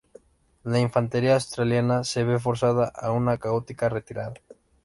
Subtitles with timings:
[0.63, 4.33] La infantería australiana se ve forzada a una caótica retirada.